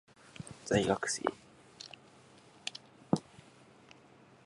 [0.65, 1.23] 在学生